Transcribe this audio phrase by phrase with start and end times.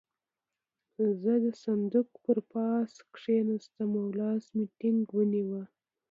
[1.21, 5.61] زه د صندوق پر پاسه کېناستم او لاس مې ټينګ ونيو.